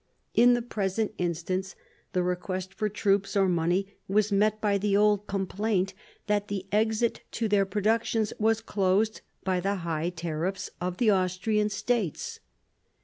[0.33, 1.75] In the present instance,
[2.13, 5.93] the request for troops or money was met by the old complaint
[6.25, 11.69] that the exit to their productions was closed by the high tariffs of the Austrian
[11.69, 12.39] states.